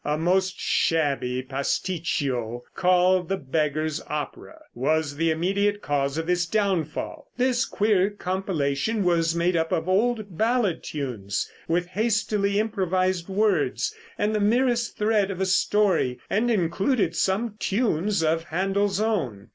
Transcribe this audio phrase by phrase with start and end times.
[0.03, 7.27] A most shabby pasticcio called the "Beggar's Opera," was the immediate cause of his downfall.
[7.37, 14.33] This queer compilation was made up of old ballad tunes, with hastily improvised words, and
[14.33, 19.49] the merest thread of a story, and included some tunes of Händel's own.